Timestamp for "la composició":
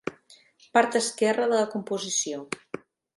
1.59-2.41